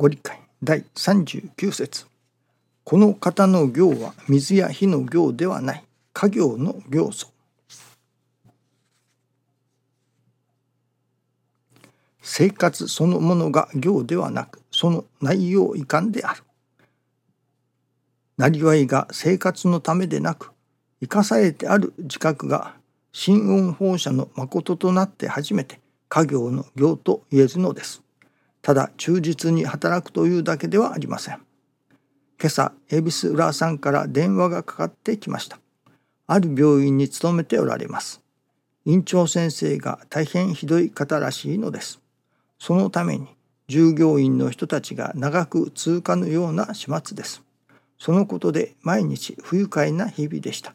[0.00, 2.06] ご理解第39節
[2.84, 5.84] この方の行は水や火の行ではない
[6.14, 7.30] 家業の行素
[12.22, 16.44] 生活そのものが行ではなくその内容遺憾である。
[18.38, 20.52] なりわいが生活のためでなく
[21.02, 22.74] 生かされてある自覚が
[23.12, 25.78] 心音放射の誠となって初めて
[26.08, 28.02] 家業の行と言えるのです。
[28.62, 31.40] ただ忠実に働くというだけではありません。
[32.40, 35.58] 今朝恵比寿浦さんから電話がかかってきました。
[36.26, 38.20] ある病院に勤めておられます。
[38.84, 42.00] 院長先生が大変ひどい方らしいのです。
[42.58, 43.26] そのために
[43.68, 47.42] 従業員の人たちが長く通過のような始末です。
[47.98, 50.74] そのことで毎日不愉快な日々でした。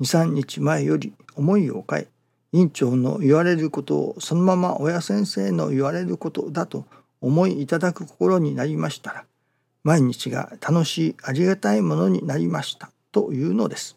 [0.00, 2.08] 2、3日前より思いを変え、
[2.52, 6.86] 院長の言われることをそのまま親先生の言われることだと
[7.20, 9.24] 思いいただく心になりましたら、
[9.84, 13.96] 毎日が楽しいありがたいものになりましたというのです。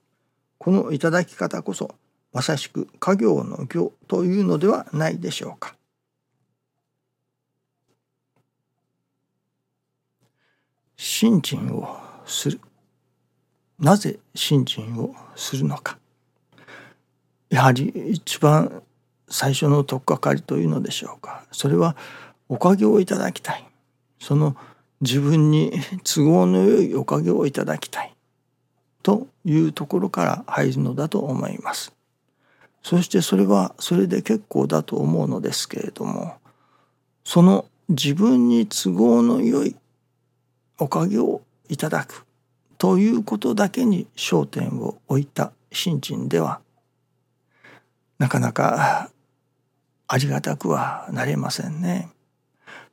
[0.58, 1.96] このいただき方こそ
[2.34, 5.76] まさしく家業の業というのではないでしょうか。
[10.98, 12.60] 信心をする
[13.80, 15.98] なぜ信心をするのか
[17.50, 18.82] やはり一番
[19.28, 21.44] 最初の取っかかりというのでしょうか。
[21.52, 21.96] それは
[22.48, 23.66] おかげをいただきたい。
[24.20, 24.56] その
[25.02, 25.72] 自分に
[26.04, 28.14] 都合のよいおかげをいただきたい。
[29.02, 31.94] というところから入るのだと思います。
[32.84, 36.36] そしてそれはそれで結構だと思うのですけれども
[37.24, 39.76] その自分に都合のよい
[40.78, 42.26] おかげをいただく
[42.78, 46.62] ということだけに焦点を置いた信心では
[48.20, 49.10] なかなか
[50.08, 52.10] ありがたくはなれませんね。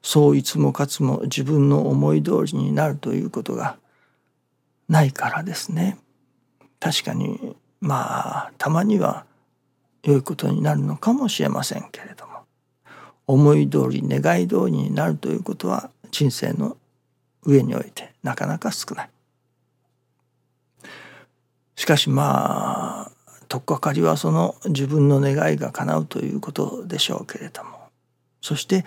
[0.03, 3.77] そういつもかつも自分の思い通りになるということが
[4.89, 5.99] ないからですね。
[6.79, 9.27] 確かにまあたまには
[10.05, 12.45] 良いことになるのかもしれませんけれども
[13.27, 16.77] 思い通り願い通りになるということは人生の
[17.43, 19.11] 上においてなかなか少ない。
[21.75, 23.16] しかしまあ
[23.49, 27.71] 取っかかりはその自分の願いが叶うということでしょうけれども。
[28.41, 28.85] そして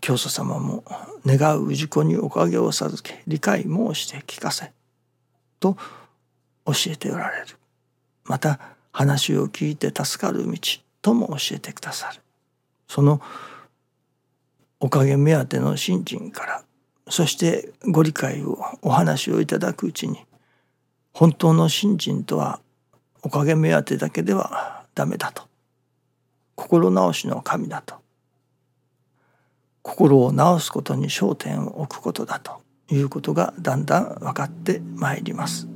[0.00, 0.84] 教祖様も
[1.24, 4.72] 願う氏子におかげを授け理解申して聞かせ
[5.58, 5.76] と
[6.66, 7.56] 教えておられる。
[8.24, 8.60] また
[8.92, 10.58] 話を聞いて助かる道
[11.02, 12.20] とも教えてくださる。
[12.88, 13.20] その
[14.80, 16.62] おかげ目当ての信心から
[17.08, 20.24] そしてご理解をお話をいただくうちに
[21.12, 22.60] 本当の信心とは
[23.26, 25.48] おかげ目当てだけではダメだと。
[26.54, 27.96] 心直しの神だと。
[29.82, 32.62] 心を直すことに焦点を置くことだと。
[32.88, 35.66] いうことがだんだん分かってまいります。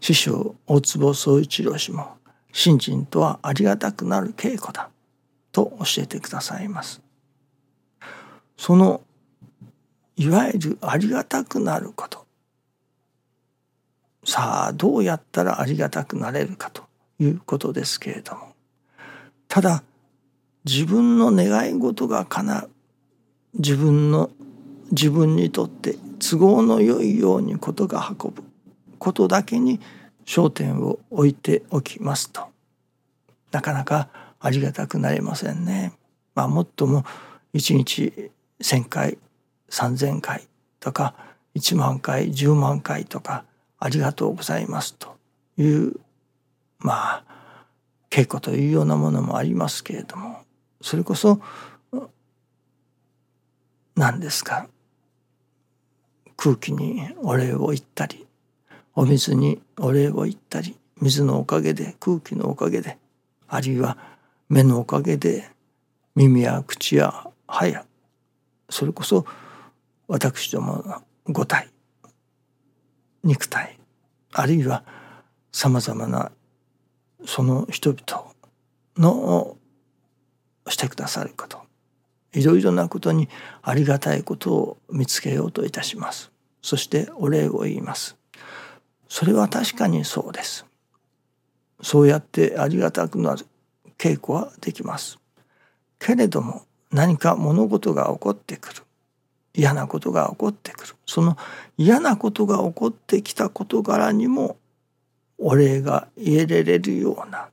[0.00, 2.18] 師匠大坪宗一郎氏も
[2.52, 4.90] 信心とはありがたくなる稽古だ。
[5.50, 7.00] と教えてくださいます。
[8.58, 9.00] その
[10.16, 12.25] いわゆるありがたくなること。
[14.26, 16.82] さあどうやったらありがたくなれるかと
[17.20, 18.54] いうことですけれども。
[19.46, 19.84] ただ
[20.64, 22.70] 自分の願い事が叶う。
[23.54, 24.30] 自分の
[24.90, 28.42] 自分にとって都合の良いようにことが運ぶ。
[28.98, 29.78] ことだけに
[30.24, 32.48] 焦点を置いておきますと。
[33.52, 34.08] なかなか
[34.40, 35.92] ありがたくなれませんね。
[36.34, 37.04] まあ、もっとも
[37.54, 39.18] 1日1,000回
[39.70, 40.48] 3,000回
[40.80, 41.14] とか
[41.54, 43.44] 1万回10万回とか
[43.78, 45.16] ありがとうございますと
[45.58, 45.94] いう
[46.78, 47.24] まあ
[48.10, 50.40] 稽古というようなものもありますけれども
[50.80, 51.40] それこそ
[53.94, 54.68] 何ですか
[56.36, 58.26] 空気にお礼を言ったり
[58.94, 62.98] お水にお礼を言ったり水のおかげで空気のおかげで
[63.48, 63.96] あるいは
[64.48, 65.50] 目のおかげで
[66.14, 67.84] 耳や口や歯や
[68.70, 69.26] それこそ
[70.08, 71.68] 私どもの五体
[73.26, 73.78] 肉体
[74.32, 74.84] あるいは
[75.52, 76.32] さまざまな
[77.24, 78.32] その人々
[78.96, 79.56] の
[80.68, 81.66] してくださること
[82.32, 83.28] いろいろなことに
[83.62, 86.30] ありがたいことを見つけようといたします。
[86.60, 88.16] そしてお礼を言います。
[89.08, 90.66] それは確かにそうです。
[91.82, 93.46] そうやってありがたくなる
[93.96, 95.18] 稽古はできます。
[95.98, 98.82] けれども何か物事が起こってくる。
[99.56, 100.94] 嫌なことが起こってくる。
[101.06, 101.36] その
[101.78, 104.56] 嫌なことが起こってきた事柄にも
[105.38, 107.48] お礼が言えれるような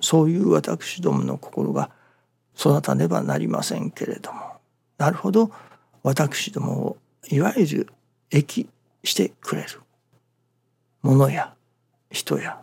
[0.00, 1.90] そういう私どもの心が
[2.58, 4.40] 育たねばなりませんけれども。
[4.98, 5.50] なるほど。
[6.02, 6.96] 私どもを
[7.30, 7.88] いわゆる
[8.30, 8.68] 益
[9.04, 9.80] してくれる。
[11.02, 11.54] ものや
[12.10, 12.60] 人や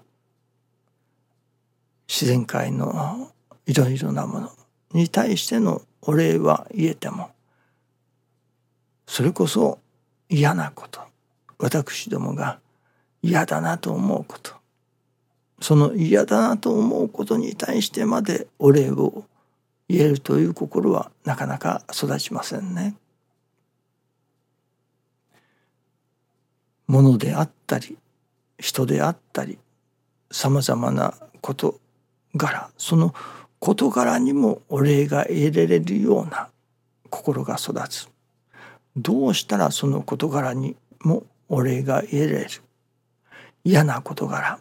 [2.07, 3.31] 自然界の
[3.65, 4.51] いろいろなもの
[4.91, 7.31] に対してのお礼は言えても
[9.05, 9.79] それこそ
[10.29, 11.01] 嫌なこと
[11.59, 12.59] 私どもが
[13.21, 14.53] 嫌だなと思うこと
[15.61, 19.23] その嫌だなと思うことに対してまでお礼を
[19.87, 22.95] 言えるという心はなかなか育ちませんね。
[26.87, 27.97] ものであったり
[28.59, 29.57] 人であったり
[30.31, 31.79] さまざまな事
[32.35, 33.13] 柄その
[33.59, 36.49] 事柄にもお礼が得られるような
[37.09, 38.09] 心が育つ
[38.95, 42.49] どうしたらその事柄にもお礼が得られる？
[43.63, 44.59] 嫌な事柄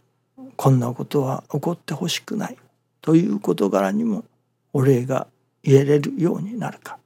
[0.56, 2.56] こんなことは起こってほしくない。
[3.00, 4.24] という事柄にも
[4.72, 5.26] お礼が
[5.62, 6.98] 言えれるようになるか。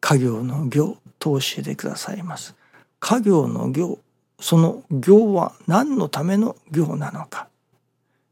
[0.00, 2.54] 家業の行と教えてくださいます。
[3.00, 3.98] 家業の行
[4.40, 7.48] その行は何のための行なのか。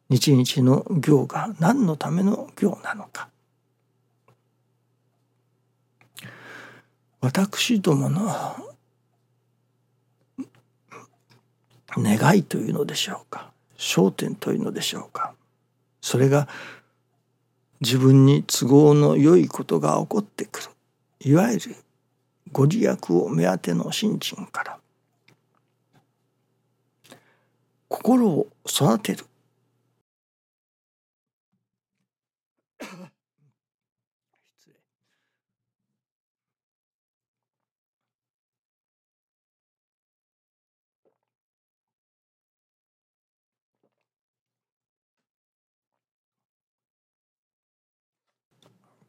[0.09, 3.29] 日々の行が何のための行なのか。
[7.21, 8.31] 私どもの
[11.99, 15.35] 願いというのでしょうか焦点というのでしょうか。
[16.01, 16.49] それが
[17.81, 20.69] 自分に都合の良いことが起こってくる。
[21.21, 21.77] いわゆる
[22.53, 24.79] ご利益を目当ての信心から。
[27.89, 29.25] 心を育てる。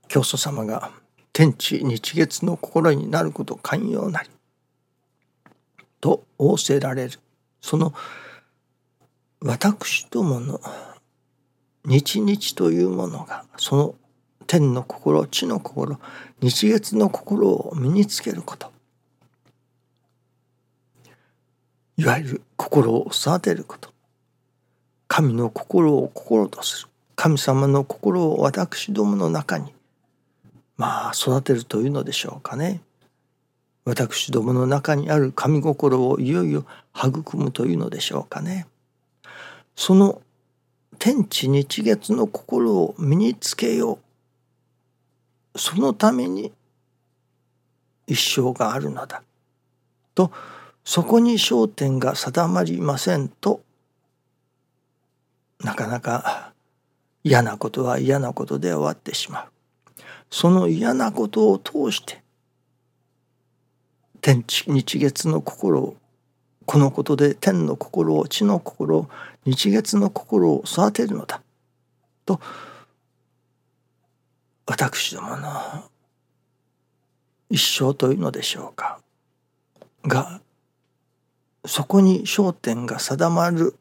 [0.07, 0.92] 教祖様が
[1.33, 4.30] 天地日月の心になること寛容なり
[6.01, 7.19] と仰せられる。
[7.62, 7.94] その
[9.39, 10.59] 私どもの
[11.86, 13.95] 日々というものがその
[14.48, 16.00] 天の心地の心
[16.42, 18.71] 日月の心を身につけること。
[21.98, 23.92] いわゆる心を育てること。
[25.07, 26.89] 神の心を心とする。
[27.15, 29.74] 神様の心を私どもの中に
[30.77, 32.81] まあ育てるというのでしょうかね。
[33.83, 36.65] 私どもの中にある神心をいよいよ
[36.95, 38.68] 育むというのでしょうかね。
[39.75, 40.21] その
[41.00, 44.00] 天地日月の心を身につけよ
[45.56, 45.59] う。
[45.59, 46.51] そのために
[48.06, 49.23] 一生があるのだ。
[50.15, 50.31] と
[50.83, 53.62] そこに焦点が定まりませんと
[55.63, 56.53] なかなか
[57.23, 59.56] 嫌なことは嫌なことで終わってしまう。
[60.29, 62.21] その嫌なことを通して
[64.21, 65.97] 天地日月の心を
[66.65, 69.09] このことで天の心を地の心を
[69.45, 71.41] 日月の心を育てるのだ
[72.25, 72.41] と
[74.65, 75.50] 私どもの
[77.50, 79.00] 一生というのでしょうか
[80.06, 80.41] が
[81.65, 83.75] そこに焦点が定まる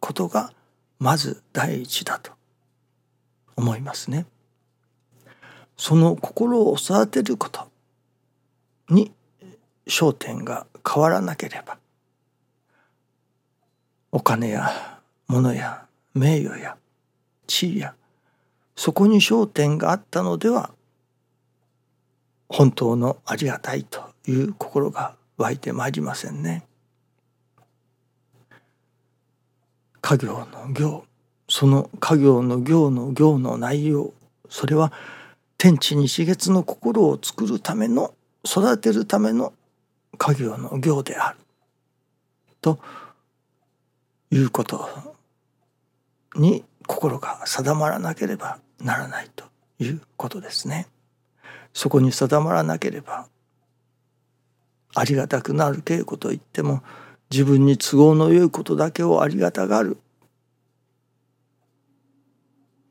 [0.00, 0.52] ことが
[0.98, 2.32] まず第一だと
[3.56, 4.26] 思いますね。
[5.76, 7.68] その心を育てること
[8.88, 9.12] に
[9.86, 11.78] 焦点が変わらなければ
[14.12, 15.84] お金や物や
[16.14, 16.76] 名誉や
[17.46, 17.94] 地位や
[18.74, 20.70] そこに焦点があったのでは
[22.48, 26.64] 本当のありがたいという心が湧いてまいりませんね。
[30.00, 31.04] 家業の行
[31.48, 34.12] その家業の行の行の内容
[34.48, 34.92] それは
[35.58, 39.52] 天地日月の心を作るための育てるための
[40.18, 41.38] 家業の行である
[42.60, 42.78] と
[44.30, 44.88] いうこと
[46.34, 49.44] に心が定まらなければならないと
[49.78, 50.86] いうことですね。
[51.72, 53.28] そこに定まらなければ
[54.94, 56.82] ありがたくなる稽古といっても
[57.30, 59.98] 自分に都合のよいことだけをありがたがる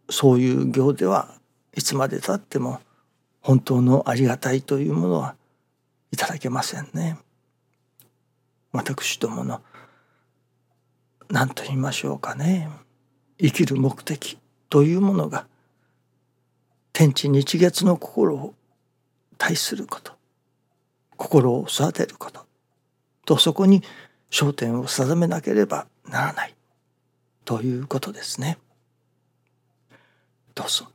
[0.10, 1.34] そういう行では
[1.76, 2.80] いつまでたっても
[3.42, 5.36] 本当のありがたいというものは
[6.12, 7.18] いただけませんね。
[8.72, 9.62] 私どもの
[11.30, 12.70] 何と言いましょうかね。
[13.38, 14.38] 生きる目的
[14.70, 15.48] というものが
[16.94, 18.54] 天地日月の心を
[19.38, 20.14] 対すること。
[21.18, 22.46] 心を育てること。
[23.26, 23.84] とそこに
[24.32, 26.56] 焦点を定めなければならない。
[27.44, 28.58] ということですね。
[30.54, 30.95] どうぞ。